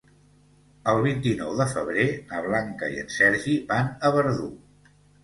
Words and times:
El 0.93 1.01
vint-i-nou 1.07 1.51
de 1.59 1.67
febrer 1.73 2.05
na 2.31 2.39
Blanca 2.45 2.89
i 2.95 2.97
en 3.03 3.13
Sergi 3.17 3.55
van 3.73 3.93
a 4.07 4.13
Verdú. 4.17 4.49